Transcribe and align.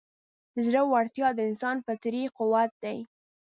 زړهورتیا 0.65 1.27
د 1.33 1.39
انسان 1.49 1.75
فطري 1.85 2.23
قوت 2.37 2.71
دی. 2.83 2.97